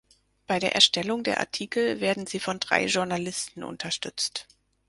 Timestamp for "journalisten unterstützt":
2.87-4.47